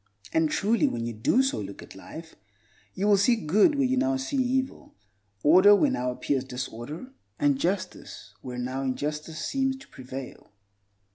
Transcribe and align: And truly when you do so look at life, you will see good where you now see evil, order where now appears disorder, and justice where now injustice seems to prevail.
And 0.33 0.49
truly 0.49 0.87
when 0.87 1.05
you 1.05 1.13
do 1.13 1.43
so 1.43 1.59
look 1.59 1.83
at 1.83 1.93
life, 1.93 2.33
you 2.95 3.05
will 3.05 3.17
see 3.17 3.35
good 3.35 3.75
where 3.75 3.85
you 3.85 3.97
now 3.97 4.17
see 4.17 4.37
evil, 4.41 4.95
order 5.43 5.75
where 5.75 5.91
now 5.91 6.09
appears 6.09 6.43
disorder, 6.43 7.11
and 7.37 7.59
justice 7.59 8.33
where 8.41 8.57
now 8.57 8.81
injustice 8.81 9.37
seems 9.45 9.75
to 9.77 9.87
prevail. 9.89 10.49